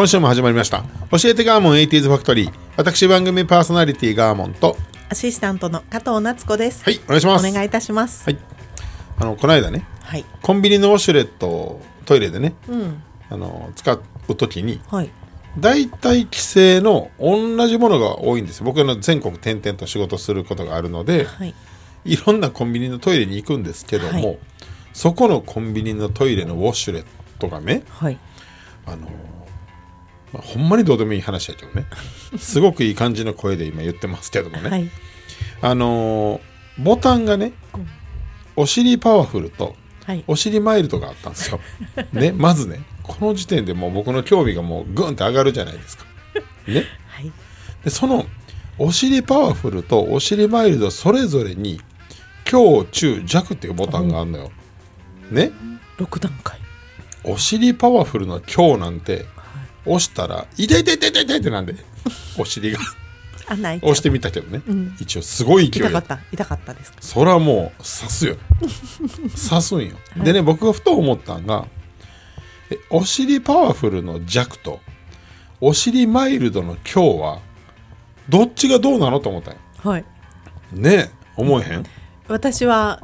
[0.00, 4.74] 今週も始まりました教えてガーモン 80s ファクトリー私番組パーソナリティガーモンと
[5.10, 6.82] アシスタントの加藤夏子です。
[6.84, 8.24] はいお願いしますお願いいたします。
[8.24, 8.38] はい
[9.18, 10.24] あのこの間ねはい。
[10.40, 13.02] コンビニのウォシュレットをトイレでねうん。
[13.28, 15.10] あの使う時にはい。
[15.58, 21.54] 大体規制の同じものが多いんですよ僕の全国転々と仕事することがあるのではい。
[22.06, 24.38] いろんなコンビニのトイレに行くんですけども、はい
[24.94, 27.04] そこのコンビニのトイレのウォシュレッ
[27.38, 28.18] トがねはい。
[28.86, 29.06] あの、
[30.32, 31.86] まあ、ほんまにどうでもいい話やけどね
[32.38, 34.90] すごくいい感じの声で今言ってますけどもね、はい。
[35.62, 36.40] あの
[36.78, 37.52] ボタンがね、
[38.56, 39.74] お尻パワフルと
[40.06, 40.24] はい。
[40.26, 41.60] お尻マイルドがあったんですよ。
[42.12, 46.04] ね、まずねこの時点でもう僕の興味がもうグンって上がるじゃないですか。
[46.66, 47.32] ね、 はい。
[47.84, 48.26] でその
[48.78, 51.80] お尻パワフルとお尻マイルドそれぞれに
[52.44, 54.50] 強中弱っていうボタンがあるのよ。
[55.30, 55.52] ね
[55.98, 56.58] 六段階。
[57.22, 59.26] お尻パワフルの強なんて
[59.86, 61.74] 押したら「痛い痛い痛い痛い痛い」ってなんで
[62.38, 62.78] お尻が
[63.48, 63.78] あ、ない。
[63.78, 66.20] 押してみたけどね、ん一応すごい勢い痛かった。
[66.32, 66.98] 痛かったですか。
[67.00, 68.36] それはもう刺すよ
[69.48, 71.66] 刺すんよ、でね僕がふと思ったんが
[72.90, 74.80] お尻パワフルの弱と
[75.60, 77.40] お尻マイルドの強は
[78.28, 80.04] どっちがどうなのと思ったんよはい。
[80.72, 81.84] ねえ思えへん
[82.28, 83.02] 私は。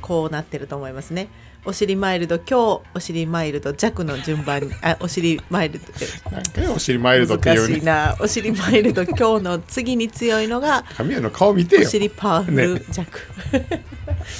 [0.00, 1.28] こうなってると思いますね。
[1.66, 5.86] お尻マイルド強、お尻マイルド弱の順番に、あ、お尻マイルド。
[6.30, 8.16] なんかねお尻マイルドってい難うねしいな。
[8.20, 10.84] お尻マイルド強の次に強いのが。
[10.96, 13.20] 神谷の顔見ておよ尻パワフル弱。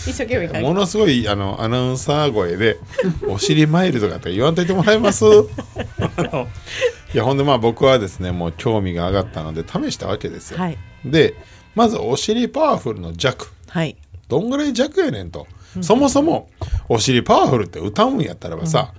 [0.07, 2.79] 一生懸命ものすごいあのアナウンサー声で
[3.29, 5.25] 「お尻マイルドが」って言わんといてもらえます？
[7.15, 10.79] いやほんでまあ僕はですねもう興味が上がったので試したわけですよ、はい。
[11.05, 11.35] で
[11.75, 13.97] まずお尻パワフルの弱はい。
[14.29, 15.47] どんぐらい弱やねんと、
[15.83, 16.49] そもそも
[16.89, 18.93] お尻パワフルって歌うんやったらばさ、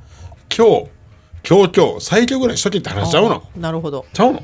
[0.55, 0.89] 今日
[1.47, 3.43] 今日今日最強ぐらいしとけって話しちゃうの？
[3.55, 4.05] あなるほど。
[4.13, 4.41] ちゃうの？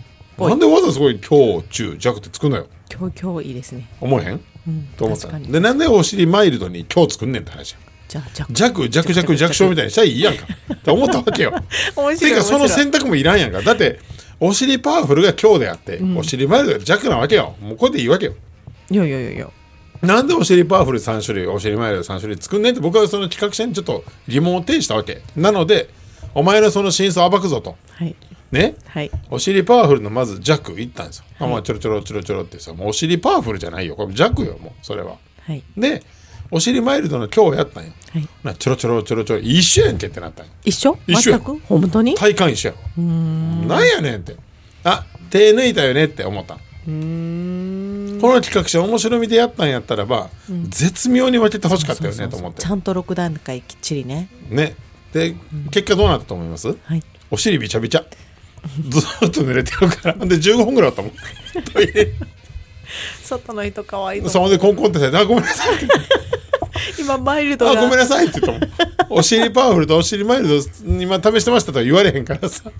[0.49, 2.67] なんでわざわざすごい強中弱ってつくのよ？
[2.91, 3.89] 今日今日いいですね。
[3.99, 4.41] 思えへん？
[4.67, 4.87] うん。
[4.97, 5.39] と思った。
[5.39, 7.79] でなんでお尻マイルドに強作んねんって話や？
[8.07, 8.53] じゃあ、弱。
[8.53, 11.51] 弱弱弱弱小みたいにしたらいいやんかって思ったわけよ
[11.95, 12.31] 面白い。
[12.31, 13.99] てかその選択もいらんやんかだって
[14.39, 18.33] お尻パワフルが強であって、お尻マイルドが弱なわけよもうこれでいいわけよ
[18.89, 19.49] いやいやいや。
[20.01, 25.21] なんでお尻パワフル3種類お尻マイルド3種類作んねんって僕はその企画者にちょっと疑問を呈したわけ。
[25.35, 25.89] なので
[26.33, 27.77] お前のその真相を暴くぞと。
[27.93, 28.15] はい。
[28.51, 28.75] ね？
[28.87, 29.11] はい。
[29.29, 33.95] お尻パワフルのまず弱いったんですよ、あまあちょろちょろちょろちょろってさもうお尻パワフルじゃないよ。
[33.95, 35.17] これ弱よもうそれは。
[35.41, 35.63] はい。
[35.77, 36.03] で
[36.49, 37.91] お尻マイルドの強やったんよ。
[38.11, 38.27] はい。
[38.43, 40.51] なちょろちょろちょろちょろ一緒やんけってなったんよ。
[40.65, 40.97] 一緒？
[41.07, 41.61] 一緒や全く？
[41.67, 42.15] 本当に？
[42.15, 43.03] 体感一緒やろ。
[43.03, 44.35] なんやねんって。
[44.83, 46.57] あ手抜いたよねって思った
[48.21, 50.29] この企画者面白みでやったんやったらば、
[50.69, 52.61] 絶妙に分けてほしかったよねと思って。
[52.61, 54.29] ちゃんと6段階きっちりね。
[54.49, 54.75] ね。
[55.11, 55.35] で
[55.71, 56.67] 結果どうなったと思います？
[56.83, 57.03] はい。
[57.29, 58.05] お尻びちゃびちゃ。
[58.89, 60.25] ずーっと濡れてるから。
[60.25, 61.11] で15分ぐらいあったもん。
[63.23, 64.29] 外の人可愛いの。
[64.29, 65.77] そこでコンコンってされて「あごめんなさい」
[66.99, 67.97] 今マイルドあごめんが。
[67.97, 68.71] なさい」って言ったもん。
[69.09, 70.55] お尻パワフルとお尻マイルド
[70.85, 72.71] 今試してましたとは言われへんからさ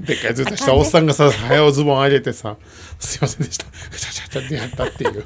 [0.00, 2.56] でっかいずっとしたおっさんがさ早おズボン上げてさ
[2.98, 5.24] 「すいませんでした」ガチャガチャってやったっていう。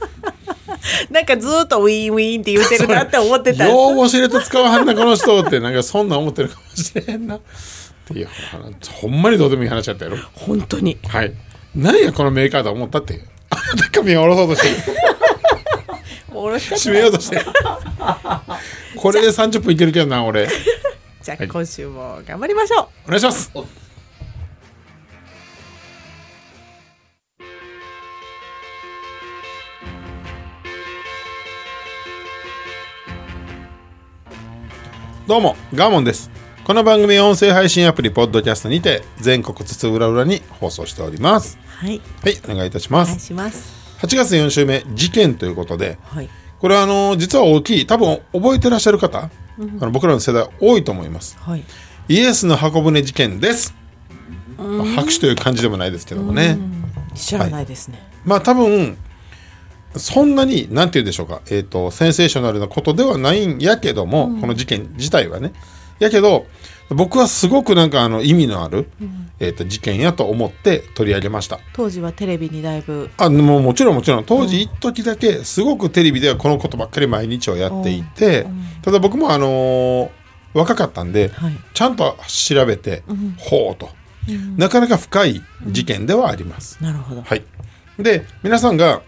[1.11, 3.69] なんかずーっとウィーンウィーンって言ってるなって思ってた。
[3.69, 7.37] ようウォシュレット使わはんなこの人ってなんかそんなん思ってるかもしれへんな。
[7.37, 7.41] っ
[8.05, 8.29] ていう
[9.01, 10.19] ほんまにどうでもいい話やったやろ。
[10.35, 10.99] 本当に。
[11.09, 11.33] はい。
[11.75, 14.77] 何やこのメーカーと思ったってあの高みを下ろそうとしてる。
[16.33, 17.47] 締めようとしてる。
[18.97, 20.49] これで30分いけるけどな俺。
[21.23, 21.49] じゃあはい。
[21.49, 22.87] 今週も頑張りましょう。
[23.07, 23.53] お願いします
[35.29, 36.33] どうもガーモンです。
[36.65, 41.59] この番組は音声配信アプリポッドキャストにて全国津々浦々に放送しております。
[41.65, 42.01] はい。
[42.23, 43.73] はいお願いいたしまお願いすします。
[44.05, 46.29] 8月4週目事件ということではい。
[46.59, 51.39] これはあの実は大きい多分覚えてらっしゃる方、あの僕らの世代多いと思います。
[51.39, 51.65] はい。
[52.09, 53.77] イエスの箱舟事件です、
[54.59, 56.59] まあ拍手という感じでもないですけどもね。
[57.15, 58.97] 知らないですね、まあ多分
[59.97, 65.53] そんなに何て言うんでしょうか、えーと、センセーショナルなことではないんやけども、うん、この事件自体はね。
[65.99, 66.47] やけど
[66.91, 71.59] 僕はすごくなんかあの意味のある、うん、えーと、事件やと思って取り上げました。
[71.73, 73.11] 当時はテレビにだいぶ。
[73.17, 74.25] あもうもちろんもちろん。
[74.25, 78.47] 当時一時だけすごくテレビではこのことばっかり毎日をやっていて、
[78.83, 80.11] ただ僕もあのー、
[80.55, 83.05] 若かったんで、はい、ちゃんと調べて、
[83.39, 83.89] ほうと、
[84.57, 86.83] なかなか深い事件ではあります。
[86.83, 87.43] なるほど、はい、
[87.99, 89.03] で皆さんが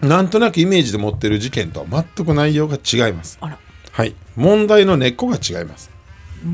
[0.00, 3.38] なんとなくイメージで持ってる事件とは全く内容が違います。
[3.40, 5.90] はい、問題の根っこが違います。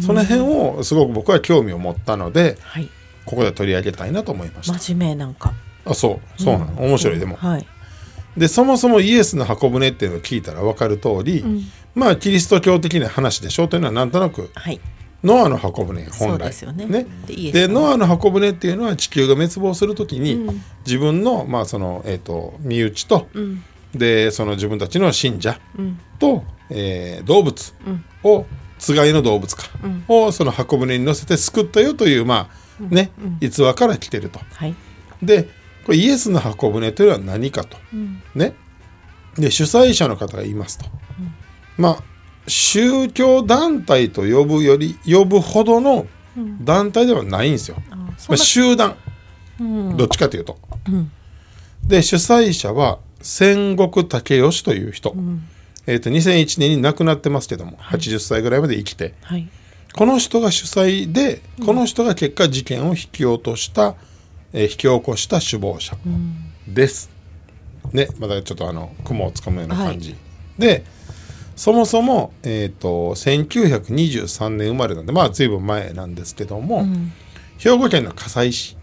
[0.00, 2.88] その辺をすごく僕は興味を持ったので、はい、
[3.26, 4.79] ここで取り上げたいなと思いました。
[4.79, 5.52] 真面目なんか。
[5.85, 7.37] あ、そうそうなの、うん、面白いでも。
[7.37, 7.67] はい。
[8.37, 11.62] でそもそもイエスの箱舟っていうのを聞いたら分かる通り、うん、
[11.94, 14.81] まあキリスト教的な話でしょうというのはなんとなく、はい、
[15.25, 16.85] ノアの箱舟本来ですよね。
[16.85, 17.06] ね。
[17.26, 25.59] でノアの箱舟っていうのは地球が滅亡するときに、うん、自分のまあそのえっ、ー、と身内と、うん、でその自分たちの信者
[26.19, 26.43] と、うん、
[26.76, 27.75] えー、動物
[28.23, 28.44] を、
[28.79, 29.65] つがいの動物か、
[30.09, 32.50] をその箱舟に乗せて救ったよというま
[32.81, 33.11] あね、
[33.41, 34.41] 逸話から来てると。
[34.53, 34.75] はい、
[35.23, 35.49] で
[35.87, 37.79] これイエスの箱舟というのは何かと、
[38.35, 38.55] ね。
[39.37, 40.85] で主催者の方が言いますと、
[41.79, 42.14] まあ
[42.46, 46.06] 宗教団体と呼ぶより呼ぶほどの
[46.61, 47.76] 団体ではないんですよ。
[47.91, 48.96] うん、まあ、集団、
[49.61, 50.58] うん、どっちかというと。
[50.88, 51.11] うん、
[51.87, 55.14] で主催者は戦国武義という人、
[55.87, 59.49] えーと、2001年に亡くなってますけども、はい、80歳ぐらいまで生きて、はい、
[59.94, 63.94] この人が主催でこの人が結果事件を引き落とした、
[64.52, 65.96] えー、引き起こした首謀者
[66.69, 67.11] です。
[67.93, 68.08] ね。
[68.19, 70.17] まだちょっとあの雲をつかむような感じ、は
[70.58, 70.85] い、で
[71.56, 77.12] そもそも、えーと、1923年生まれなんでまあ随分前なんですけども、うん、
[77.59, 78.77] 兵庫県の加西市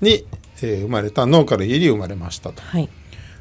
[0.00, 0.24] に、はい、
[0.62, 2.62] えー、生まれた農家の家に生まれましたと。
[2.62, 2.88] はい。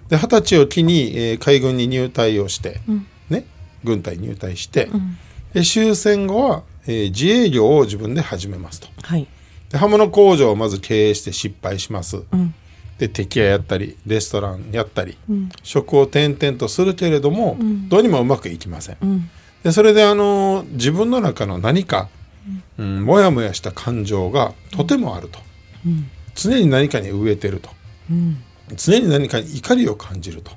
[0.09, 3.45] で二十歳を機に、えー、海軍に入隊をして、うん、ね、
[3.83, 5.17] 軍隊入隊して、うん、
[5.53, 9.27] で終戦後は、えー、自営業を自分で始めますと、はい、
[9.69, 12.53] で刃物工場をまず経営して失敗します、うん、
[12.97, 18.97] で敵屋やったりレストランやったり、うん、職を転々とするけれども、うん、どうにもうまくいきません。
[19.01, 19.29] うん、
[19.63, 22.09] でそれであの自分の中の何か、
[22.77, 25.39] うん、もやもやした感情がとてもあると、
[26.35, 27.69] 常に何かに飢えてると、
[28.75, 30.51] 常に何かに怒りを感じると、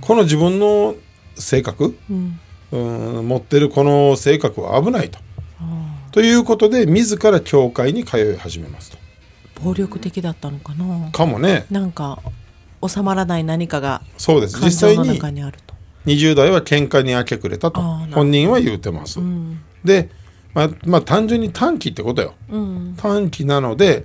[0.00, 0.94] この自分の
[1.34, 2.38] 性格、うん。
[2.72, 5.18] 持ってるこの性格は危ないと。
[6.12, 8.98] ということで自ら教会に通い始めますと。
[9.62, 11.10] 暴力的だったのかな。
[11.10, 11.66] かもね。
[11.70, 12.20] なんか
[12.86, 14.60] 収まらない何かがそうです。
[14.64, 15.20] 実際に
[16.06, 17.80] 20代は喧嘩に明け暮れたと。
[17.80, 20.10] 本人は言うてます、うん、で、
[20.54, 24.04] まあ、まあ単純に短期ってことよ、うん、短期なので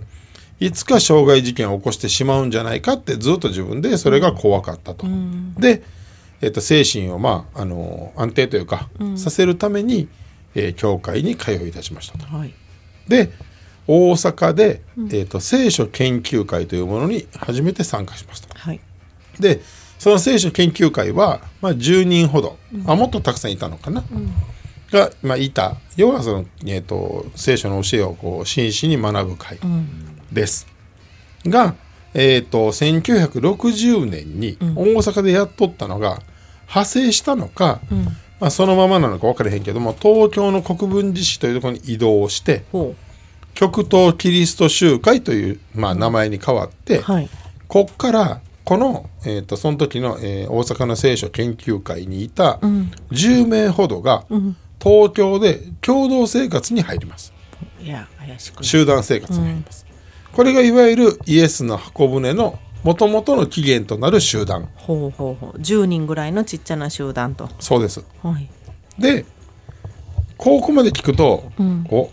[0.60, 5.84] いつか傷害事件を起こしてしまうんじゃないかってずっと自分でそれが怖かったと、うん、で、
[6.42, 10.08] えー、と精神をまああの安定というか、させるために、
[10.54, 12.54] えー、教会に通い出しましたと、はい、
[13.08, 13.32] で
[13.88, 18.58] 大阪で、うん、えーと、聖書研究会というものに初めて参加しました。
[18.58, 18.80] はい、
[19.40, 19.62] で
[20.00, 24.34] その聖書研究会は、まあ、10人ほど、うん、あもっとたくさんいたのかな、うん、
[24.92, 25.78] が、まあ、いた。
[25.96, 29.60] 要はその、えーと、聖書の教えをこう真摯に学ぶ会
[30.32, 30.68] です。
[31.46, 31.76] が、
[32.14, 36.22] えーと、1960年に大阪でやっとったのが
[36.64, 37.82] 派生したのか、
[38.40, 42.64] まあ、そのままなのか分からへんけども東京の国分寺市というところに移動して。
[43.56, 47.30] 極東キリスト集会という、まあ、名前に変わって、はい、
[47.68, 52.60] こっからこの、えーと、その時の、えー、大阪の聖書研究会にいた
[53.12, 57.34] 10名ほどが、うん、東京で共同生活に入ります。
[57.80, 59.86] いや怪しく集団生活に入ります。
[59.90, 64.68] うん、これがいわゆるイエスの箱舟のもともとの起源となる集団。
[64.76, 65.58] ほうほうほう。
[65.60, 67.50] 10人ぐらいのちっちゃな集団と。
[67.60, 68.50] そうです、はい、
[69.00, 69.26] で
[70.38, 72.10] ここまで聞くと、うん、お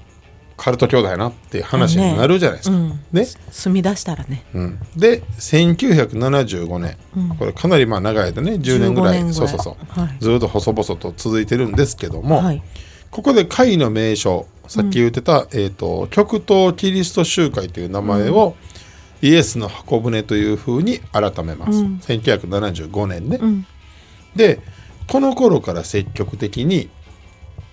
[0.56, 2.76] カルト教だなっていう話になるじゃないですか。
[2.76, 4.44] ね、うん、住み出したらね。
[4.54, 9.32] うん、で1975年、うん、これかなりまあ長い間ね10年ぐらい。
[9.32, 12.62] そうそうそう、はい、ずっと細々と続いてるんですけども、はい、
[13.10, 18.54] ここで会の名称さっき言ってた、えーと、極東キリスト集会という名前を、
[19.20, 23.38] イエスの箱舟というふうに改めます、うん、1975年ね。
[24.34, 24.60] で
[25.08, 26.88] この頃から積極的に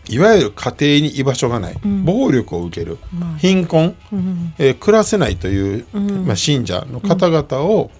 [0.09, 7.91] いわゆる家庭に居場所がない、うん、暴力を受ける、まあ、貧困、うん、えー、暮らせないという、うん、まあ、信者の方々を、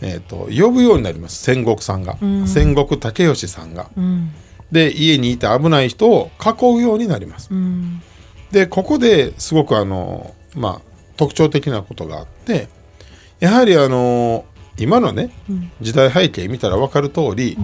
[0.00, 1.42] えーと、呼ぶようになります。
[1.42, 3.90] 戦国さんが、戦国武義さんが。
[4.72, 7.50] で家にいて危ない人を囲うようになります。
[8.50, 10.80] でここですごくあの、まあ、
[11.16, 12.68] 特徴的なことがあって
[13.38, 14.44] やはりあの
[14.78, 15.70] 今のねうん。
[15.80, 17.56] 時代背景見たら分かる通り、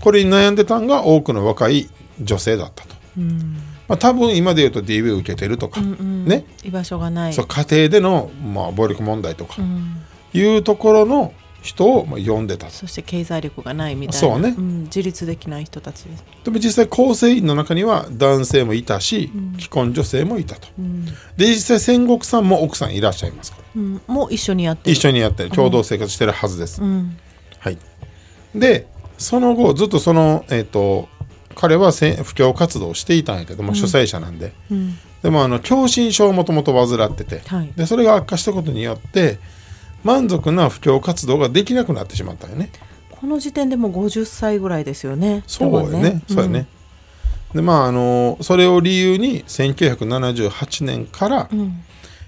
[0.00, 1.88] これに悩んでたんが多くの若い
[2.20, 3.01] 女性だったと、うん
[3.88, 6.24] まあ、多分今で言うと DV を受けてるとか、うんうん。
[6.24, 6.44] ね。
[6.64, 7.32] 居場所がない。
[7.32, 10.02] そう家庭での、まあ、暴力問題とかうん。
[10.32, 14.20] いうところの人を、まあ、呼んでたとそして経済力がないみたいな。
[14.20, 14.50] そうね。
[14.50, 14.84] ん。
[14.84, 19.52] 自立できない人たちです、でも実際構成員の中には男性もいたし、うん。
[19.54, 20.68] 既婚女性もいたと。
[20.78, 21.04] うん。
[21.04, 21.12] で
[21.46, 23.64] 実際戦国さんも奥さんいらっしゃいますから。
[23.74, 24.92] うん、もう一緒にやってる。
[24.92, 25.50] 一緒にやってる。
[25.50, 27.16] 共同生活してるはずです、うん。
[27.58, 27.78] はい、
[28.54, 28.88] で
[29.18, 31.08] その後ずっとその、えー、と
[31.54, 34.52] 彼はせ布教活動をしていたんやけども、主催者なんで。
[34.70, 34.98] うん。
[35.22, 37.42] でもあの狭心症をもともと患ってて。
[37.46, 37.72] はい。
[37.76, 39.38] でそれが悪化したことによって
[40.04, 42.70] 満足な布教活動ができなくなってしまったよね。
[43.10, 45.44] この時点でもう50歳ぐらいですよね。
[45.46, 46.22] そうやね。
[46.28, 46.66] そうやね、
[47.54, 51.84] でまああのそれを理由に1978年からうん、うん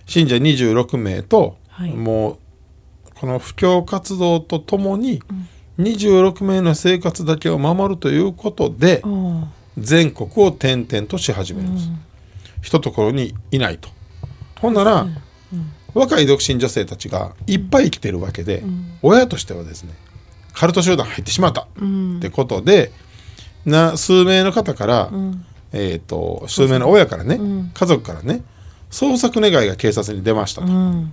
[0.06, 1.90] 信者26名と、はい。
[1.90, 2.38] もう
[3.14, 5.22] この布教活動とともに
[5.78, 9.02] 26名の生活だけを守るということで
[9.76, 11.88] 全国を転々とし始めるんです、
[12.62, 13.88] 一ところにいないと。
[14.60, 15.06] ほんなら、
[15.94, 18.62] 若い独身女性たちがいっぱい生きてるわけで、
[19.02, 19.94] 親としてはですね
[20.54, 21.66] カルト集団入ってしまった。
[21.76, 22.18] うん。
[22.18, 22.92] ってことで
[23.66, 25.44] な数名の方から、うん。
[25.72, 27.70] えー、と数名の親からね、うん。
[27.74, 28.42] 家族からね
[28.90, 31.12] 捜索願いが警察に出ましたと、うん。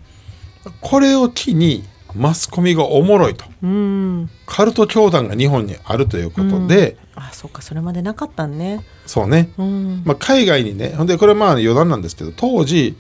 [0.80, 1.84] これを機に
[2.16, 3.46] マスコミがおもろいと。
[3.64, 4.30] うん。
[4.46, 8.84] カルト教団が日本にあるということで、あそっかそれまでなかったんね。
[9.06, 10.04] そうね、うん。
[10.06, 12.98] まあ、海外にねほんでこれはまあ余談なんですけど当時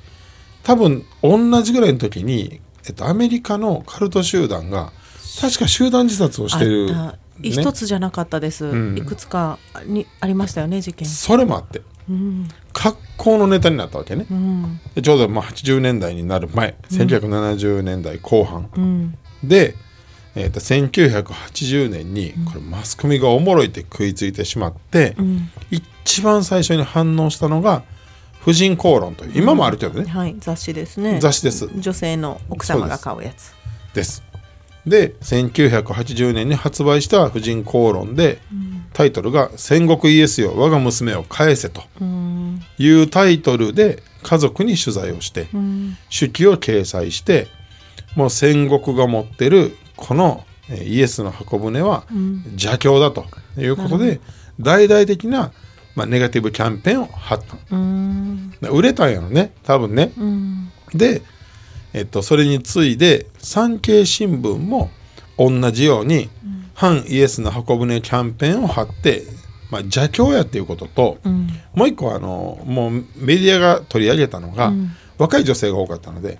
[0.64, 4.92] 多分同じぐらいの時に、えっと、アメリカのカルト集団が
[5.40, 8.98] 確か集団自殺をしてる、あった一つじゃなかったです、うん。
[8.98, 11.08] いくつかにありましたよね事件。
[11.08, 12.48] それもあってうん。
[12.74, 14.26] 格好のネタになったわけね。
[14.30, 14.80] うん。
[14.96, 18.70] でちょうどまあ80年代になる前1970年代後半。
[18.76, 19.18] うん。
[19.44, 19.76] で、
[20.36, 25.50] えー、と1980年にこれマスコミがおもろいって食いついてしまって、うん。
[25.70, 27.84] 一番最初に反応したのが
[28.42, 31.20] 「婦人公論」という今もあるけどね、はい雑誌ですね。
[31.20, 31.70] 雑誌です。
[31.78, 33.54] 女性の奥様が買うやつ。
[33.94, 34.24] です。
[34.86, 38.40] で1980年に発売した「婦人公論」で
[38.94, 41.84] タイトルが「戦国イエスよ我が娘を返せ」と。
[42.78, 45.48] いうタイトルで家族に取材をして
[46.10, 47.48] 手記を掲載して
[48.16, 52.04] もう戦国が持ってるこのイエスの箱舟は
[52.52, 53.26] 邪教だと
[53.58, 54.20] いうことで
[54.60, 55.52] 大々的な、
[55.96, 57.42] まあ、ネガティブキャンペーンを張っ
[58.62, 58.70] た。
[58.70, 60.12] 売れたんやろね多分ね。
[60.94, 61.22] で、
[61.94, 64.92] えっと、それに次いで産経新聞も
[65.38, 66.30] 同じように、
[66.82, 69.22] 反イエスの箱舟キャンペーンを張って、
[69.70, 71.48] まあ、邪教やっていうことと、うん。
[71.76, 74.90] もう一個はあのもうメディアが取り上げたのが、うん。
[75.20, 76.40] 若い女性が多かったので、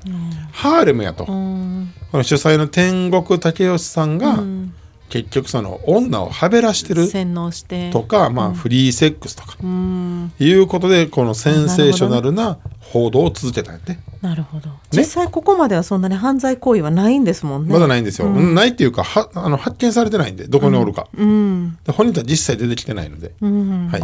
[0.52, 1.94] ハーレムやと、うん。
[2.12, 4.74] この主催の天国武義さんが、うん
[5.12, 7.92] 結局その女をはべらしてる洗脳して。
[7.92, 10.32] とか、まあ、フリーセックスとか、うん。
[10.40, 14.70] いうことでこのセンセーショナルな報道を続けたんやって、なるほど。
[14.90, 17.74] 実際ここまではそんなに犯罪行為はないんですもんね。
[17.74, 18.56] まだないんですよ、うん。
[18.56, 21.78] ないっていうかはあの発見されてないんでどこにおるか、うん。
[21.84, 23.90] で本人とは実際出てきてないので、うん。
[23.90, 24.04] はい、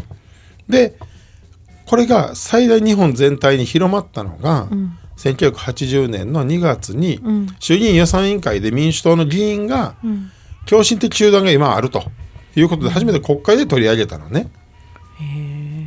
[0.68, 0.98] で
[1.86, 4.98] これが最大日本全体に広まったのが、ん。
[5.16, 7.48] 1980年の2月に、うん。
[7.60, 10.32] 衆議院予算委員会で民主党の議員が、うん
[10.68, 12.04] 狂信的集団が今あると
[12.56, 14.52] いうことで初めて国会で取り上げたのね。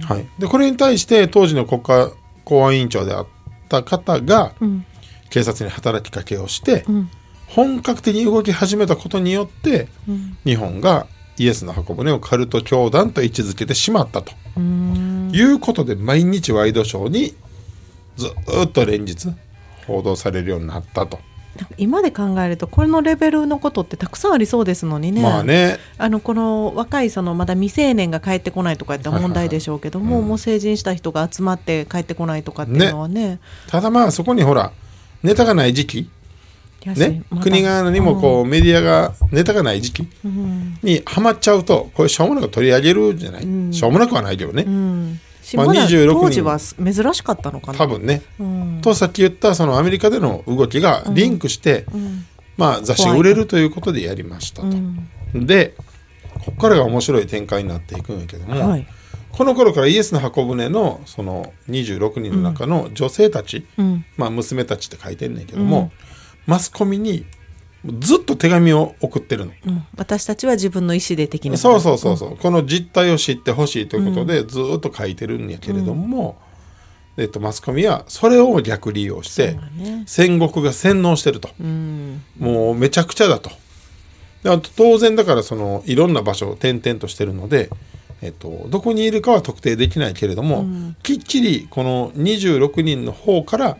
[0.05, 2.11] はい、でこれに対して当時の国家
[2.45, 3.27] 公安委員長であっ
[3.69, 4.85] た方がうん。
[5.31, 7.11] 警察に働きかけをして、うん。
[7.47, 10.37] 本格的に動き始めたことによってうん。
[10.45, 11.07] 日本が
[11.39, 14.33] イエスの箱舟をカルト教団と位置づけてしまったと。
[14.57, 15.31] うん。
[15.33, 17.35] いうことで毎日ワイドショーに
[18.17, 19.29] ずーっと連日
[19.87, 21.21] 報道されるようになったと。
[21.79, 25.23] 今で考えるとこれのレベルのことってたくさんありそうですのにね。
[25.23, 25.79] まあね。
[25.99, 33.41] あのこの若いそのまだ未成年が帰ってこないとかって問題でしょうけども、もう成人した人が集まって帰ってこないとかっていうのはね。
[33.69, 34.73] ただまあそこにほら
[35.23, 36.11] ネタがない時期。
[36.87, 37.23] ね。
[37.31, 40.79] また国側にもこうメディアがネタがない時期うん。
[40.83, 43.73] にはまっちゃうとこれしょうもなく取り上げるじゃない、うん。
[43.73, 44.65] しょうもなくはないけどね、
[45.57, 46.21] まあまだ26人。
[46.21, 47.79] 当時は珍しかったのかな。
[47.79, 48.79] 多分ね、うん。
[48.83, 52.25] とさっき言ったそのアメリカでの動きがリンクして、うん。
[52.57, 54.69] まあ、雑誌が売れるということでやりましたと。
[54.69, 55.47] うん。
[55.47, 55.75] で
[56.45, 58.87] ここからが面白い展開になっていくんやけども、はい。
[59.33, 64.05] この頃からイエスの箱舟のその26人の中の女性たち、うん。
[64.17, 65.91] まあ、娘たちって書いてんねんけども、
[66.47, 67.25] マスコミに
[67.85, 69.53] ずっと手紙を送ってるの。
[69.67, 69.87] うん。
[69.97, 76.39] 私たちは自分の意思で的なそうそうそうそう、この実態を知ってほしいということでずっと書いてるんやけれども、
[77.17, 80.05] えっと、マスコミはそれを逆利用して、ね。
[80.07, 82.23] 戦国が洗脳してると、うん。
[82.39, 83.51] もうめちゃくちゃだと。
[84.43, 87.71] であと当然だからそのいろんな場所を転々としてるので、
[88.23, 90.67] えっと、どこにいるかは特定できないけれども、
[91.03, 93.79] きっちりこの26人の方から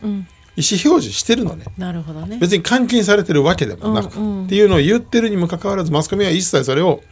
[0.57, 2.39] 意思表示してるのね、なるほどね。
[2.39, 4.45] 別に監禁されてるわけでもなく、うんうん。
[4.47, 7.03] っていうのを言ってるにもかかわらずマスコミは一切それを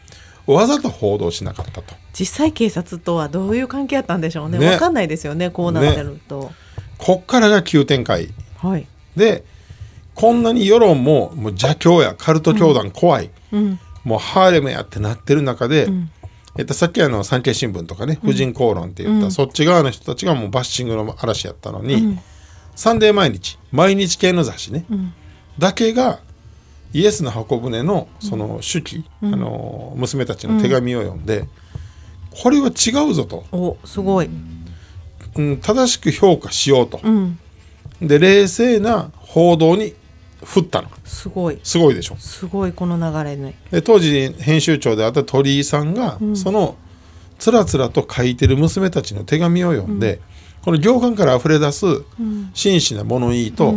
[0.47, 1.95] わざと報道しなかったと。
[2.13, 4.59] 実際警察とはどういう関係あったんでしょうね。
[4.59, 4.71] ね。
[4.71, 6.51] わかんないですよねこうなってると、
[6.99, 8.29] こっからが急展開。
[8.57, 8.87] はい。
[9.17, 9.45] で
[10.15, 13.79] こんなに世論ももう邪教やカルト教団怖い、うん。
[14.05, 15.89] もうハーレムやってなってる中で、
[16.57, 22.19] えっと、さっきあの産経新聞とかね婦人公論って言った、そっち側の人たちがもうバッシングの嵐やったのに、
[22.79, 24.85] サンデー毎日毎日系の雑誌ね、
[25.59, 26.21] だけが
[26.93, 31.49] イエスの箱舟のその手記、あの娘たちの手紙を読んで、
[32.31, 34.31] これは違うぞと、おすごい。
[35.35, 37.41] うん、正しく評価しようと、うん。
[38.01, 39.95] で冷静な報道に
[40.45, 40.89] 振ったの。
[41.05, 41.59] すごい。
[41.65, 42.17] すごいでしょ。
[42.17, 43.59] すごいこの流れね。
[43.73, 46.77] で当時編集長であった鳥居さんが、その
[47.41, 50.21] つらつらと書いてる娘たちの手紙を読んで、
[50.69, 51.87] この行間から溢れ出す
[52.53, 53.73] 真摯な物言いと、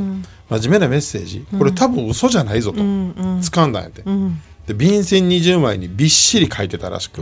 [0.49, 1.47] 真面目なメッセージ。
[1.57, 3.39] これ多分嘘じゃないぞと、うんうん。
[3.39, 4.41] 掴んだんやって、うん。
[4.67, 7.21] で便箋20枚にびっしり書いてたらしく、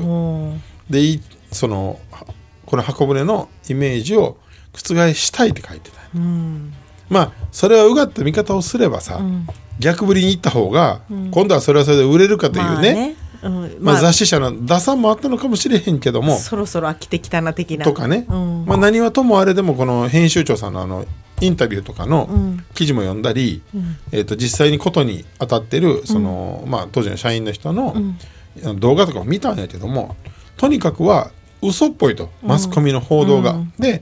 [0.89, 1.21] でい
[1.51, 2.25] そのは
[2.65, 4.37] この箱舟のイメージを
[4.73, 6.73] 覆したいって書いてたうん。
[7.07, 9.21] まあそれはうがった見方をすればさ、
[9.77, 13.53] 逆振りに行った方が、今度はそれはそれで売れるかというまあね,、うん。
[13.53, 16.37] まあ、まあ雑誌社の打算もあったのかもしれへんけども。
[16.37, 17.85] そろそろ飽きてきたな的な。
[17.85, 18.65] とかね、うん。
[18.65, 21.05] まあ、何はともあれでもこの編集長さんのあの
[21.41, 22.65] インタビューとかのん。
[22.73, 23.61] 記事も読んだり、
[24.11, 27.95] えー、と実際にことに当たってるその、まあ、当時の社員の人の、
[28.77, 30.15] 動画とかを見たんやけども
[30.57, 31.31] とにかくは
[31.61, 32.29] 嘘っぽいと。
[32.41, 33.55] マスコミの報道が。
[33.77, 34.01] で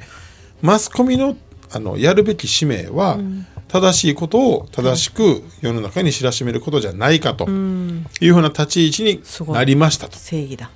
[0.62, 1.36] マスコミの
[1.72, 3.20] あのやるべき使命は、
[3.68, 10.18] 正しいことを正しく世の中に知らしめることじゃないかというふうな立ち位置になりましたと。
[10.18, 10.70] 正義だ。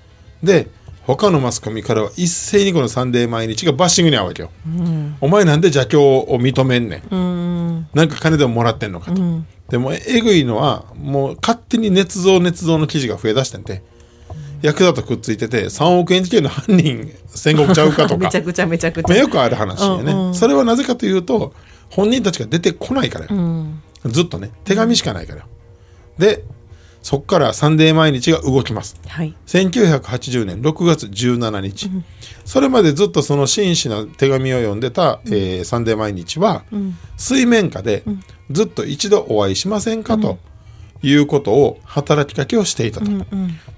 [0.43, 0.67] で
[1.03, 4.51] 他のマスコミからは一斉にこの「サンデー毎日」がバッシングに遭うわけよ。
[5.19, 7.15] お前なんで邪教を認めんねん。
[7.15, 7.87] うん。
[7.93, 9.21] なんか金でももらってんのかと。
[9.69, 13.81] でもえぐいのはもう勝手に捏造捏造の記事が増えだしてんで
[14.61, 18.17] ヤクザとくっついてて3億円事件の犯人戦国ちゃうかとか。
[18.25, 20.35] めちゃくちゃめちゃくちまあ、ゃよくある話やね、うんうん。
[20.35, 21.53] それはなぜかというと
[21.91, 23.81] 本人たちが出てこないからよ、うん。
[24.05, 24.51] ずっとね。
[24.63, 25.45] 手紙しかないからよ。
[26.17, 26.43] で
[27.01, 28.95] そこから「サンデー毎日」が動きます。
[29.07, 29.35] はい。
[29.47, 31.89] 1980年6月17日、
[32.45, 36.63] それまでずっとその真摯な手紙を読んでた「えーサンデー毎日は」
[37.17, 38.03] 水面下で
[38.51, 40.37] ずっと一度お会いしませんか、と
[41.01, 43.09] いうことを働きかけをしていたと、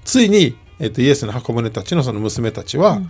[0.04, 3.02] ついに、えっとイエスの箱舟たちのその娘たちは、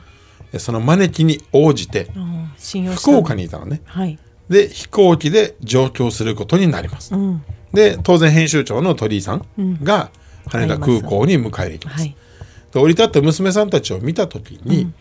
[0.52, 2.12] えその招きに応じて
[2.96, 3.82] 福岡にいたのね。
[3.86, 7.44] はいで飛行機で上京することになります、うん。
[7.74, 9.46] で当然編集長の鳥居さん
[9.84, 10.12] が
[10.48, 12.16] 羽田空港に迎えに行きます、はい。
[12.74, 14.92] で降り立った娘さんたちを見た時に、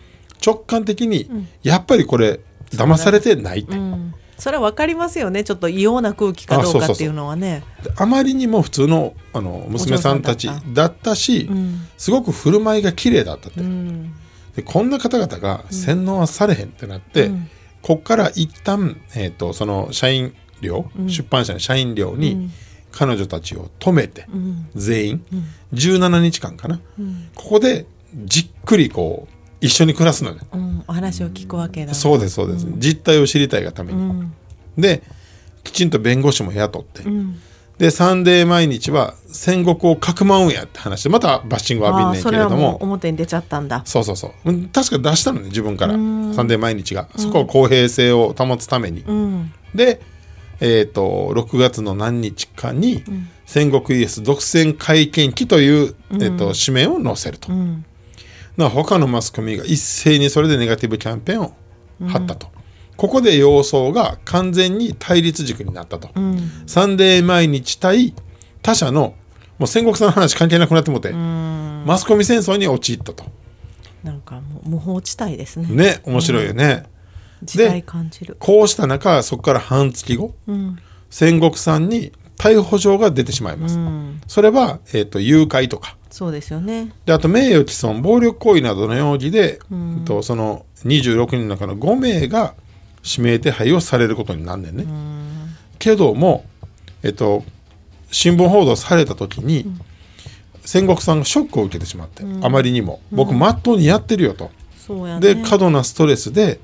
[0.44, 1.28] 直感的に、
[1.62, 4.14] やっぱりこれ騙されてないって、うん。
[4.36, 5.44] それは分かりますよね。
[5.44, 7.62] ちょっと異様な空気かどうかっていうのはね。
[7.84, 11.14] であまりにも普通のあの娘さんたちだった。
[11.14, 11.86] し、ん。
[11.96, 14.12] すごく振る舞いが綺麗だったって、うん。
[14.56, 17.30] でこんな方々が洗脳はされへんってなって、
[17.82, 22.50] こっから一旦、えー、とその社員寮、出版社の社員寮に
[22.92, 24.26] 彼女たちを止めて、
[24.74, 25.24] 全員、
[25.74, 26.80] 17日間かな、
[27.34, 27.86] ここで
[28.24, 30.84] じっくりこう一緒に暮らすのね、うん。
[30.86, 31.94] お話を聞くわけだ。
[31.94, 34.34] そうですそうです、実態を知りたいがために、うん。
[34.78, 35.02] で
[35.64, 37.40] きちんと弁護士も雇って、ん
[37.82, 43.82] でサンデー毎日は戦国をかくまうんやって話でまたバッシングを浴びんねんああそれはけれども表に出ちゃったんだ。
[43.84, 44.50] そうそうそう。
[44.50, 45.94] うん確か出したのね自分から。
[45.94, 47.08] サンデー毎日が。
[47.16, 49.52] そこは公平性を保つために、うん。
[49.74, 50.00] で
[50.60, 53.02] えっ、と6月の何日かに、
[53.46, 57.84] 千石イエス独占会見記という、えーと紙面を載せると、ん。
[58.56, 61.52] な他のマスコミが一斉にそれでネガティブキャンペーンを
[62.06, 62.46] 張ったと、
[62.96, 66.10] ここで様相が完全に対立軸になったと、
[66.66, 68.14] サンデー毎日対
[68.62, 69.14] 他社の
[69.58, 73.24] もう戦国さんの話関係なくなってもって、マスコミ戦争に陥ったと。
[74.02, 75.68] なんかもう無法地帯ですね。
[75.68, 76.84] ね面白いよね、
[77.42, 78.36] 時代感じる。
[78.38, 80.78] こうした中そこから半月後、うん。
[81.10, 84.20] 戦国さんに逮捕状が出てしまいます、うん。
[84.26, 85.96] それは、えー、と誘拐とか。
[86.10, 86.92] そうですよね。
[87.06, 92.54] であと名誉毀損暴力行為などの容疑で、えっとその26人の中の5名が
[93.04, 94.86] 指名手配をされることになんねんね、
[95.78, 96.44] けども、
[97.02, 97.44] えっと、
[98.10, 99.66] 新聞報道された時に、
[100.64, 103.00] 戦国さんがショックを受けてしまって、あまりにも。
[103.10, 104.50] 僕まっとうにやってるよと、
[104.94, 105.20] ね。
[105.20, 106.60] で過度なストレスで、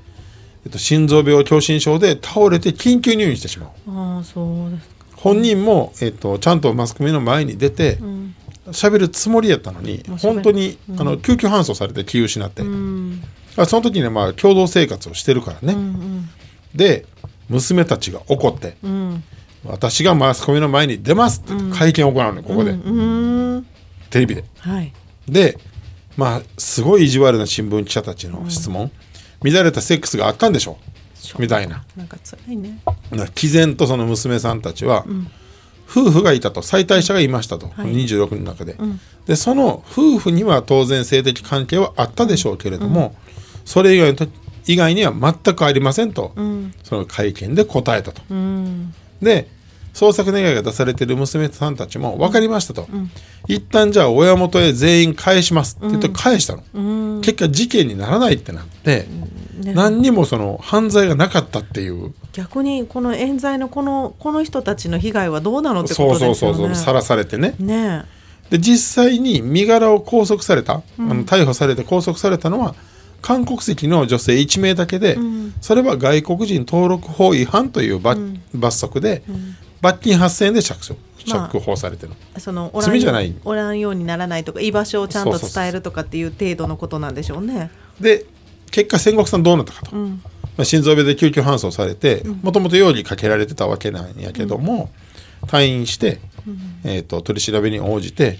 [0.65, 3.69] えっと、心臓病狭心症で倒れて緊急入院してしまう。
[3.89, 4.95] ああそうですか。
[5.15, 8.35] 本人も、えっと、ちゃんとマスコミの前に出てうん。
[8.71, 12.69] 喋るつもりやったのに本当に、あの救急搬送されて気を失って、うん
[13.61, 16.29] あその時にはまあ共同生活をしてるからね、うん
[16.73, 17.05] で
[17.49, 19.23] 娘たちが怒ってうん。
[19.65, 22.99] 私がマスコミの前に出ますって会見を行うのよここで、うん
[23.55, 23.65] うん。
[24.09, 24.43] テレビで。
[24.59, 24.93] はい。
[25.27, 25.57] で
[26.15, 28.91] まあすごい意地悪な新聞記者たちの質問、
[29.41, 30.77] 乱れたセックスがあったんでしょ
[31.37, 31.83] みたいな。
[31.95, 32.81] なんか辛いね。
[33.35, 35.05] 毅然とその娘さんたちは、
[35.89, 36.61] 夫婦がいたと。
[36.61, 37.93] 再退者がいましたと、はい。
[38.05, 38.99] 26人の中で、ん。
[39.25, 43.15] でその夫婦には当然性的関係はあったでしょうけれども、
[43.69, 44.27] それ以外のと
[44.65, 46.73] 以外には全くありませんと、うん。
[46.83, 48.23] その会見で答えたと。
[48.27, 48.95] うん。
[49.21, 49.47] で
[49.93, 52.87] 捜索願いが出されている娘さんたちも分かりましたと、
[53.47, 56.81] 一旦じゃあ親元へ全員返しますって言って返したの、う
[57.19, 57.21] ん。
[57.21, 59.05] 結果事件にならないってなって、
[59.59, 59.73] ね。
[59.73, 62.13] 何にもその犯罪がなかったっていう。
[62.33, 66.35] 逆にこの冤罪のこのこの人たちの被害はどうなのってことですよね。
[66.35, 67.53] そうそうそうさらされてね。
[67.59, 68.03] ね。
[68.49, 72.73] で実際に身柄を拘束された、あの逮捕されて拘束されたのは
[73.21, 75.53] 韓国籍の女性1名だけで、ん。
[75.61, 78.21] それは外国人登録法違反という罰,、
[78.53, 79.23] 罰則で、
[79.81, 80.79] 罰金8000円で釈
[81.25, 83.35] 釈放されてる、そのおらん罪じゃない。
[83.43, 87.71] おらんようにならないとか居場所をちゃんと伝えるとかっていう程度のことなんでしょうね。
[87.99, 88.25] で
[88.71, 90.21] 結果戦国さんどうなったかと、うん。
[90.57, 94.89] まあ、心臓病で救急搬送されてもともと容疑かけられてたわけなんやけども、
[95.47, 96.19] 退院して、
[96.83, 98.37] えー、と取り調べに応じて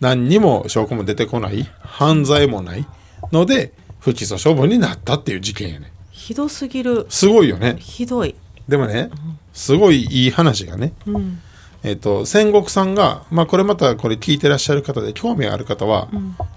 [0.00, 2.86] 何にも証拠も出てこない犯罪もない
[3.30, 5.92] ので不起訴処分になったっていう事件やね。
[6.10, 7.06] ひどすぎる。
[7.08, 7.76] すごいよね。
[7.78, 8.34] ひどい。
[8.68, 9.10] でもね
[9.52, 11.40] すごいいい話がね、うん。
[11.84, 16.08] えっ、と戦国さんがまあこれまたこれ聞いてらっしゃる方で興味がある方は、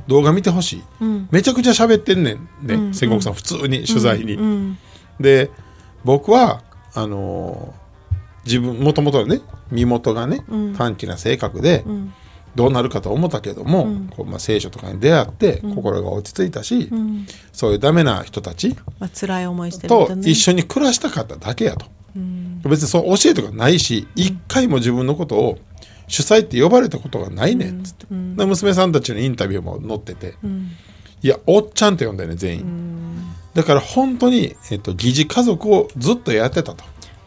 [0.07, 1.27] 動画見てほしい、うん。
[1.31, 4.77] めちゃくちゃ喋ってんねんね、戦国さん普通に取材に、うん。
[5.19, 5.51] で
[6.03, 6.63] 僕は
[6.95, 7.85] あのー
[8.45, 10.75] 自分もともとね身元がね、うん。
[10.75, 12.13] 短気な性格で、ん
[12.55, 17.27] どうなるかと思ったけども、こうまあ、聖書とかに出会って、心が落ち着いたし、うん。
[17.51, 20.09] そういうダメな人たちまあ辛い思いしてると。
[20.21, 21.85] 一緒に暮らしたかっただけやと。
[22.15, 22.61] うん。
[22.63, 25.59] 別にそう教えとかないし一回も自分のことを
[26.07, 30.71] 主催って呼ばれたことがないねんつって、娘さんたちのインタビューも載ってて、うん。
[31.21, 33.17] いやおっちゃんって呼んだよね全員、うん。
[33.53, 36.83] だから本当に、えっと、疑似家族をずっとやってたと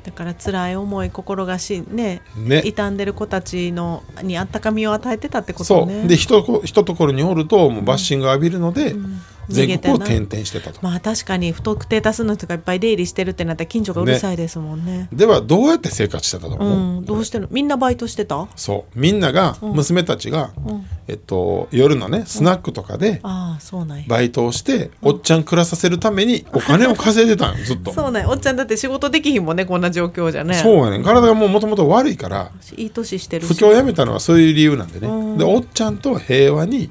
[0.08, 2.62] だから辛い思い心がしねね。
[2.62, 5.86] 傷んでる子たちのにあったかみを与えてたってことそう。
[5.86, 6.04] ね。
[6.04, 15.08] でひとひとところにおるともうバッシング浴びるので、ん全国を転々してたと、まあ確かに不特定多数の人がいっぱい出入りしてるってなったら近所がうるさいですもんね。
[15.12, 17.48] ではどうやって生活してたとう思う、ん、どうしてる？
[17.50, 18.48] みんなバイトしてた？
[18.56, 18.98] そう。
[18.98, 20.86] みんなが娘たちが、うん。
[21.08, 23.20] えっと、夜のねスナックとかで。
[24.08, 27.92] バイトをして、おっちゃん暮らさせるためにお金を稼いでたんよずっと。
[27.94, 28.30] そうなんや。
[28.30, 30.54] おっちゃんだって仕事できひんもんねこんな状況じゃね。
[30.54, 31.02] そうやねん。
[31.02, 35.38] 体がもうもともと悪いからいい年してる不し況をやめたのはそういう理由なんでね、うん。
[35.38, 36.90] でおっちゃんと平和に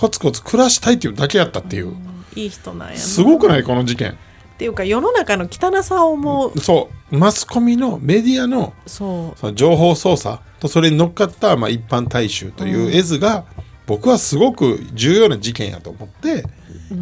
[0.00, 1.94] コツコツ暮らしたいっていうだけやったっていう、
[2.34, 2.98] いい人なんやな。
[2.98, 4.12] すごくないこの事件。
[4.12, 4.14] っ
[4.56, 7.16] ていうか世の中の汚さをもうそう。
[7.18, 13.44] マスコミのメディアのそその情報操作とそれに乗っかった、まあ、一般大衆という絵図が、
[13.86, 16.44] 僕はすごく重要な事件やと思って、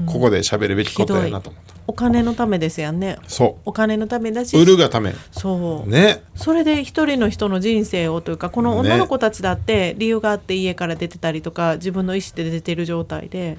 [0.07, 1.75] ここで喋るべきことやなと思った。
[1.75, 3.17] うお金のためですやんね。
[3.27, 4.55] そお金のためだし。
[4.55, 5.15] う売るがため。
[5.33, 6.23] そう、ね。
[6.37, 13.57] それで一人の人の人生をというかこの女の子たちだって理由があって家から出てたりとか自分の意思で出てる状態で。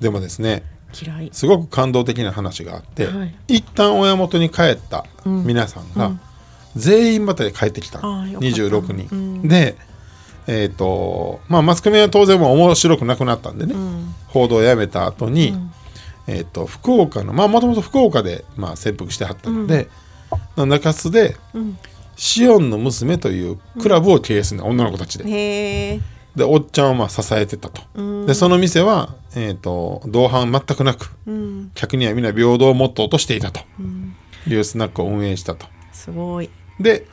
[0.00, 0.64] でもですね
[1.00, 1.30] 嫌い。
[1.32, 3.34] すごく感動的な話があって、はい。
[3.46, 6.10] 一旦親元に帰った皆さんが、
[6.74, 8.56] 全員またで帰ってきたああよかった。
[8.56, 9.48] 26人、うん。
[9.48, 9.76] で
[10.48, 14.14] えっ、とまあマスコミは当然もう面白くなくなったんでね、うん。
[14.26, 15.54] 報道をやめた後に、
[16.26, 19.88] えっ、と福岡のまあもともと福岡で、まあ、潜伏してはったので、
[20.56, 21.78] 中洲でうん。
[22.16, 25.28] シオンの娘というクラブを経営するの、女の子たちで。
[25.28, 26.00] へえ。
[26.36, 28.26] でおっちゃんをまあ支えてたと、うん。
[28.26, 31.70] でその店は、えー、と同伴全くなくうん。
[31.74, 33.60] 客には皆平等をモットーとしていたと。
[33.78, 34.14] うん。
[34.46, 35.66] いうスナックを運営したと。
[35.92, 36.50] すごい。
[36.80, 37.06] で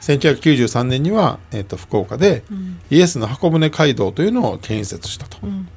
[0.00, 2.80] 1993年には、えー、と福岡でん。
[2.90, 5.68] イエスの箱舟街道というのを建設したと、ん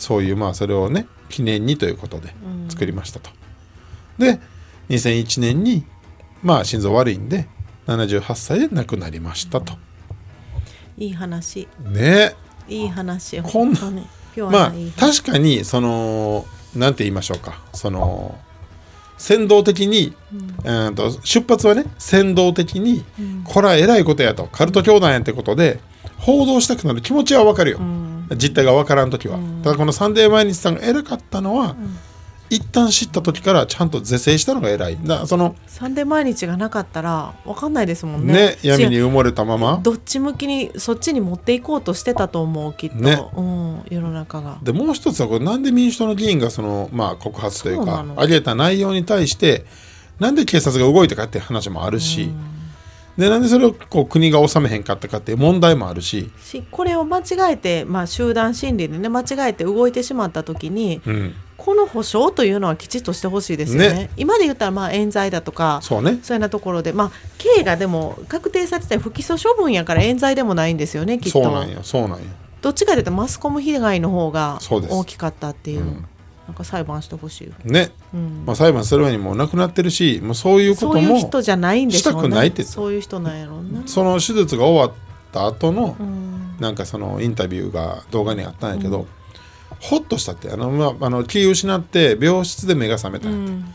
[0.00, 2.34] そういうまあそれをね記念にということで
[2.68, 3.30] 作りましたと、
[4.18, 4.40] で
[4.88, 5.84] 2001年に
[6.42, 7.46] まあ心臓悪いんで
[7.86, 9.74] 78歳で亡くなりましたと。
[10.98, 11.68] いい話。
[11.80, 12.34] ね。
[12.68, 13.94] いい話こんな本
[14.36, 14.50] 当に。
[14.50, 17.62] まあ確かにそのなんて言いましょうか。
[17.72, 18.38] その
[19.18, 20.16] 扇動的に、
[20.64, 23.04] うん、と出発はね扇動的に、
[23.44, 25.80] これは偉いことやとカルト教団やってことで
[26.16, 31.76] 報道したくなる気持ちはわかるよ、うん実態がわからん時は、ただこの「サンデー毎日」さんが偉かったのは、
[32.50, 34.98] 一旦知った時からちゃんと是正したのが偉い。
[35.02, 38.32] だそのサンデー毎日がなかったら分かんないですもんね。
[38.32, 39.78] ね闇にし埋もれたまま。
[39.82, 43.22] どっち向きにそっちに持っていこうとしてたと思うきっと、ね。
[43.36, 44.58] うん、世の中が。
[44.62, 48.14] でもう一つはこれなんで民主党の議員がその、まあ、告発というかそうなの。
[48.16, 49.64] 上げた内容に対して
[50.18, 52.30] なんで警察が動いたかっていう話もあるし、
[53.20, 63.92] でなんでそれをこう国が収めへんかったかっていう問題もあるし、しこれを間違えて、まあ、集団心理でね間違えて動いてしまった時にうん、この保証というのはきちっとしてほしいですよね。
[63.92, 64.10] ね。
[64.16, 66.12] 今で言ったらまあ冤罪だとかそうね。
[66.12, 71.42] そういうようなところで、まあ、刑がでも確定されて不起訴処分やから冤罪でもないんですよねきっと。
[71.42, 72.24] そうなんやそうなんや
[72.62, 75.80] どっちかというとマスコム被害の方が大きかったっていう。
[75.80, 76.06] うん
[76.50, 78.42] なんか裁判してほしい、ね、うん。
[78.44, 82.18] まあ、裁判する前にもう亡くなってるしもうそういうことも人じゃないんでしょうね。
[82.18, 82.64] したくないって。
[82.64, 84.98] そういう人なんやろうな、その手術が終わっ
[85.32, 86.56] た後のうん。
[86.58, 89.06] なんかそのインタビューが動画にあったんやけど、
[89.78, 90.50] ほっとしたって。
[90.50, 93.38] あの、まあ、あの気を失って病室で目が覚めたんや。
[93.38, 93.74] って、うん。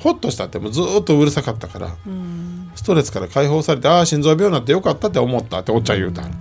[0.00, 6.35] ほっとしたってもうずーっとうるさかったからうんストレスから解放されてああ心臓病になってよかったって思ったっておっちゃん言うた、なんか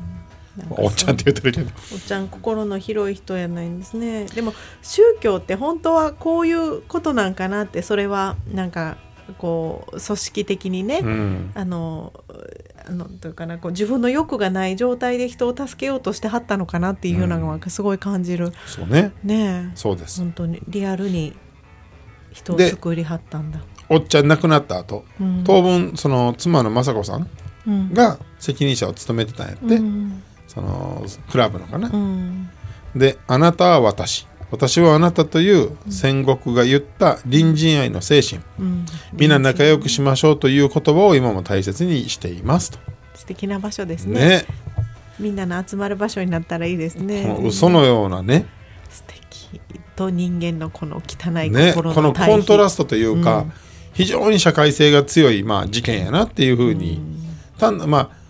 [0.69, 1.71] おっちゃんって言ってるけど。
[1.93, 4.25] おっちゃん心の広い人やないんですね。
[4.25, 8.97] でも宗教って本当はこういうことなんかなってそれはなんか
[9.37, 11.51] こう組織的にね、うん。
[11.55, 12.13] あの
[12.87, 19.11] あのというかなこう自分の欲がない状態で人を助けようとしてはったのかなっていうのがすごい感じる、そうね。
[19.23, 19.75] ねえ。
[19.75, 20.21] そうです。
[20.21, 21.33] 本当にリアルに
[22.31, 23.59] 人をで救いはったんだ。
[23.89, 25.43] おっちゃん亡くなった後、うん。
[25.43, 27.29] 当分その妻の雅子さん
[27.67, 27.93] うん。
[27.93, 30.23] が責任者を務めてたんやって、うん
[30.55, 32.49] そのクラブのかな、うん。
[32.95, 34.25] で「あなたは私。
[34.51, 38.41] 私はあなた」という戦国が言った隣人愛の精神。
[38.57, 38.85] うん。
[39.13, 42.79] 皆仲良くしましょうという言葉を今も大切にしていますと。
[43.13, 44.19] 素敵な場所ですね。
[44.19, 44.45] ね。
[45.19, 47.23] みんなの集まる場所になったらいいですね。
[47.35, 48.45] この嘘のようなね。
[48.89, 49.61] 素敵。
[49.95, 53.51] と人間のこの汚いねこのコントラストトというか、うん。
[53.93, 57.01] 非常に社会性が強い、まあ、事件やなっていうふうに、
[57.57, 58.24] 単まあ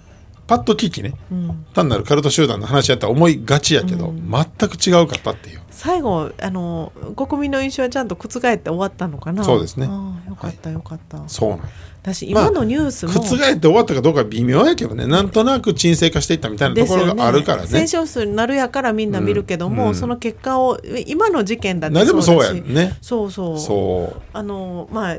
[0.48, 1.14] パッと聞きね。
[1.32, 4.32] うん、単なるカルト集団の話やったら思いがちやけど、うん。
[4.32, 5.62] 全く違うかったっていう。
[5.72, 9.44] 最後あの国民の印象はちゃんと覆って終わったのかな？
[9.44, 9.88] そうですね。
[9.90, 11.66] ああよかったよかった、そうなんや。
[12.02, 15.06] 私まあ今のニュースも、覆って終わったかどうか微妙やけどね。
[15.06, 17.68] なんとなく沈静化していったみたいなところがあるからね。
[17.68, 19.90] 戦勝数になるやからみんな見るけども、うん。
[19.90, 22.56] うんその結果を今の事件だって何でもそうだし。
[22.58, 22.98] やね。
[23.02, 23.60] そうそう。
[23.60, 25.18] そあのまあ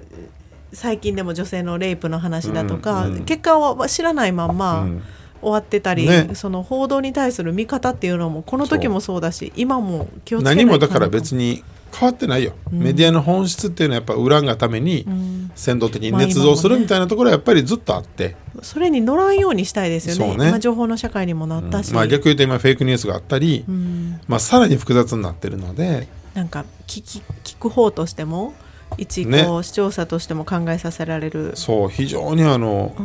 [0.72, 5.02] 最近でも女性のレイプの話だとか、うんうん結果は知らないまんう、まうん。
[5.40, 6.30] 終わってたり、ね。
[6.34, 12.80] その報道に対する見方っていうのもこの時もそうだし今も気をつけない何もだから別に変わってないよ、うん。
[12.80, 15.36] メディアの本質っていうのはやっぱ恨がためにうん。
[15.54, 20.36] 先導的に捏造するみたいなところはやっぱりずっとあって、それに乗らんようにしたいですよね。
[20.36, 20.48] ね。
[20.48, 24.20] 今情報の社会にもなったし、まあ逆言うと今フェイクニュースがあったり、うん。
[24.28, 26.08] まあさらに複雑になってるので。
[26.34, 28.52] なんか聞き聞く方としても
[28.98, 33.02] 一こう、ね視聴者としても考えさせられる、そう非常にあのう、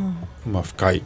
[0.49, 0.51] ん。
[0.51, 1.03] まあ、深い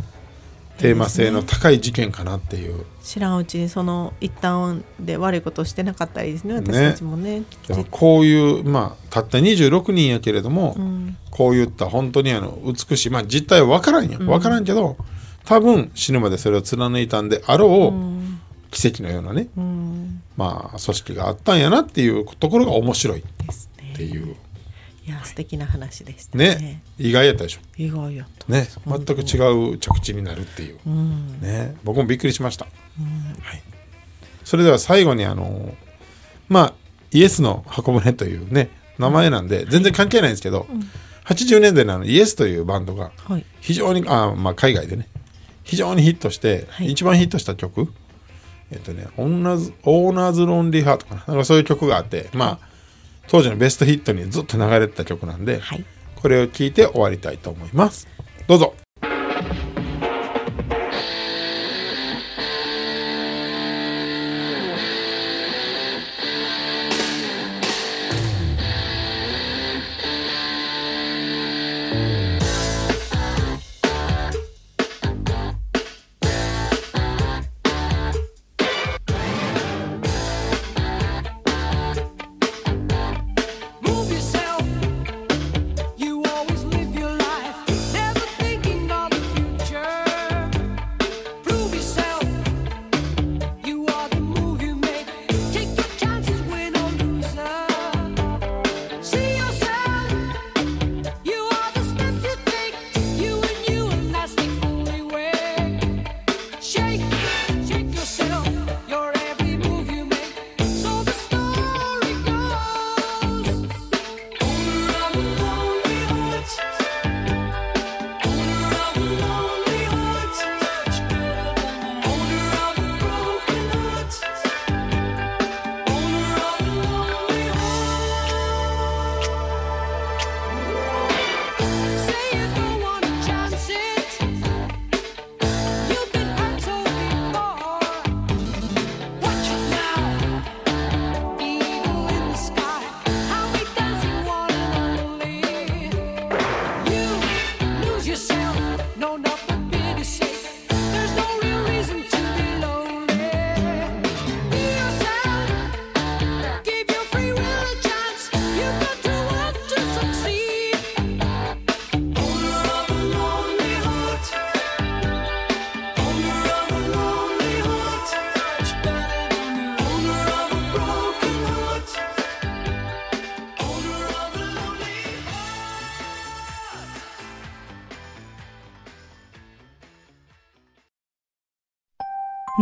[0.78, 2.86] テーマ性の高い事件かなっていう。
[3.02, 6.60] 知らんうちにその一旦で悪いことをしてなかったりですねね。
[6.60, 11.18] 私たちもねでもこういうまあたった26人やけれども、うん。
[11.32, 14.20] こういった本当にあの美しいまあ実態は分からんよ。
[14.20, 14.98] 分からんけど、
[15.46, 18.40] 多分死ぬまでそれを貫いたんであろう、うん。
[18.72, 20.22] 奇跡のようなねうん。
[20.36, 23.94] まあ組織があったんやなっていうところが面白いっですね。
[23.96, 24.36] ていう
[25.08, 26.56] いや素敵な話でしたね。
[26.56, 27.60] ね意外やったでしょ。
[27.78, 28.52] 意外やった。
[28.52, 30.80] ね全く違う着地になるっていう。
[30.88, 31.42] うん。
[31.42, 32.72] ね僕もびっくりしました、は
[33.56, 33.62] い、
[34.44, 35.76] それでは最後にあの
[36.50, 36.74] まあ
[37.12, 40.66] イエスの箱舟というね名前なんで全然関係ないんですけど、
[41.26, 43.46] 80年代のあのイエスというバンドがはい。
[43.62, 45.08] 非常にあ、まあ、海外でね
[45.64, 46.92] 非常にヒットして、はい。
[46.92, 47.94] 一番ヒットした曲
[48.72, 51.24] えっとね「Owner's Owner's Lonely Heart」かな。
[51.28, 52.75] なんかそういう曲があってまあ
[53.28, 55.86] 当時のベストヒットにずっと流れてた曲なんで、はい。
[56.16, 58.08] これを聞いて終わりたいと思います。
[58.48, 58.76] どうぞ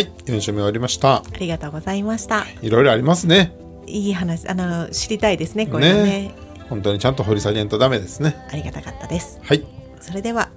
[0.00, 1.16] はい、4週目終わりました。
[1.16, 2.46] ありがとうございました。
[2.62, 3.52] いろいろありますね。
[3.86, 5.66] いい話、あの知りたいですね。
[5.66, 6.34] これはねね
[6.70, 8.34] 本当にちゃんと掘り下げんとダメですね。
[8.50, 9.38] ありがたかったです。
[9.42, 9.62] はい。
[10.00, 10.48] それでは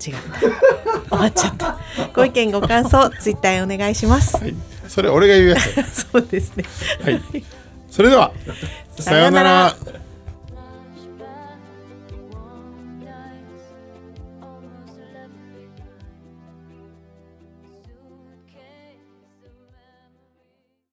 [0.00, 0.20] 違った。
[1.10, 1.78] 終わっちゃった。
[2.14, 4.38] ご意見ご感想 ツイッターへお願いします。
[4.38, 4.54] はい。
[4.88, 5.92] それ俺が言うやつ。
[6.10, 6.64] そうですね。
[7.04, 7.20] はい。
[7.90, 8.32] それでは、
[8.98, 9.76] さようなら。